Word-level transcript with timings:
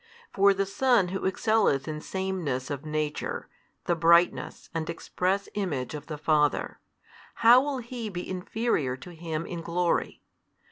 For 0.33 0.51
the 0.51 0.65
Son 0.65 1.09
Who 1.09 1.27
excelleth 1.27 1.87
in 1.87 2.01
sameness 2.01 2.71
of 2.71 2.83
Nature, 2.87 3.47
the 3.85 3.93
Brightness 3.95 4.67
and 4.73 4.89
express 4.89 5.47
Image 5.53 5.93
of 5.93 6.07
the 6.07 6.17
Father, 6.17 6.79
how 7.45 7.61
will 7.61 7.77
He 7.77 8.09
be 8.09 8.27
inferior 8.27 8.97
to 8.97 9.11
Him 9.13 9.45
in 9.45 9.61
glory? 9.61 10.23